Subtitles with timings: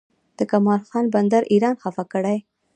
[0.37, 2.37] د کمال خان بند ایران خفه کړی؟